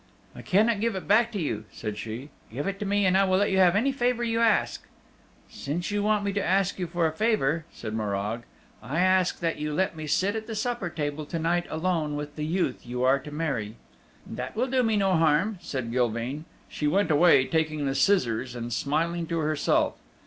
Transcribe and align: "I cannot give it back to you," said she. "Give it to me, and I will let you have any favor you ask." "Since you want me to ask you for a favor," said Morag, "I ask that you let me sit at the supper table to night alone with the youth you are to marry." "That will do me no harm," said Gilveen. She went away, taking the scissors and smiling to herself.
"I 0.35 0.41
cannot 0.41 0.79
give 0.79 0.95
it 0.95 1.07
back 1.07 1.31
to 1.33 1.39
you," 1.39 1.65
said 1.71 1.95
she. 1.95 2.31
"Give 2.51 2.65
it 2.65 2.79
to 2.79 2.87
me, 2.87 3.05
and 3.05 3.15
I 3.15 3.23
will 3.23 3.37
let 3.37 3.51
you 3.51 3.59
have 3.59 3.75
any 3.75 3.91
favor 3.91 4.23
you 4.23 4.39
ask." 4.39 4.87
"Since 5.47 5.91
you 5.91 6.01
want 6.01 6.23
me 6.23 6.33
to 6.33 6.43
ask 6.43 6.79
you 6.79 6.87
for 6.87 7.05
a 7.05 7.11
favor," 7.11 7.65
said 7.71 7.93
Morag, 7.93 8.41
"I 8.81 8.97
ask 8.99 9.37
that 9.41 9.59
you 9.59 9.71
let 9.75 9.95
me 9.95 10.07
sit 10.07 10.35
at 10.35 10.47
the 10.47 10.55
supper 10.55 10.89
table 10.89 11.27
to 11.27 11.37
night 11.37 11.67
alone 11.69 12.15
with 12.15 12.35
the 12.35 12.47
youth 12.47 12.83
you 12.83 13.03
are 13.03 13.19
to 13.19 13.29
marry." 13.29 13.75
"That 14.25 14.55
will 14.55 14.65
do 14.71 14.81
me 14.81 14.97
no 14.97 15.13
harm," 15.15 15.59
said 15.61 15.91
Gilveen. 15.91 16.45
She 16.67 16.87
went 16.87 17.11
away, 17.11 17.45
taking 17.45 17.85
the 17.85 17.93
scissors 17.93 18.55
and 18.55 18.73
smiling 18.73 19.27
to 19.27 19.37
herself. 19.37 19.97